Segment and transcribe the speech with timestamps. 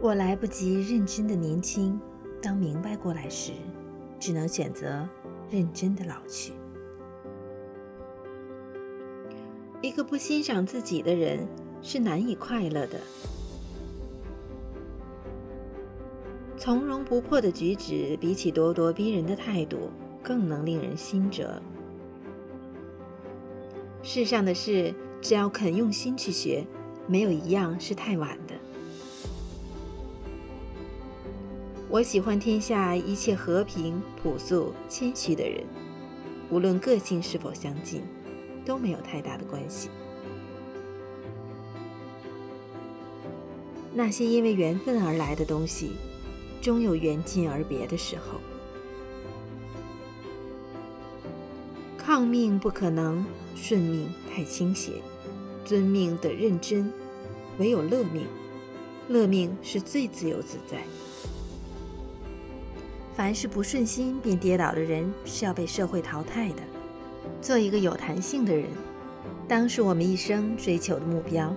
[0.00, 2.00] 我来不及认真的年轻，
[2.40, 3.50] 当明白过来时，
[4.20, 5.08] 只能选择
[5.50, 6.52] 认真的老去。
[9.82, 11.48] 一个不欣赏自己的人
[11.82, 13.00] 是难以快乐的。
[16.56, 19.90] 从容不迫的举止，比起咄咄逼人的态度，
[20.22, 21.60] 更能令人心折。
[24.02, 26.64] 世上的事，只要肯用心去学，
[27.08, 28.54] 没有一样是太晚的。
[31.90, 35.64] 我喜欢天下一切和平、朴素、谦虚的人，
[36.50, 38.02] 无论个性是否相近，
[38.62, 39.88] 都没有太大的关系。
[43.94, 45.92] 那些因为缘分而来的东西。
[46.60, 48.40] 终有缘尽而别的时候。
[51.96, 54.94] 抗命不可能，顺命太倾斜，
[55.64, 56.92] 遵命的认真，
[57.58, 58.26] 唯有乐命。
[59.08, 60.82] 乐命是最自由自在。
[63.18, 66.62] 凡是不顺心便跌倒的人，是要被社会淘汰的。
[67.42, 68.66] 做一个有弹性的人，
[69.48, 71.52] 当是我们一生追求的目标。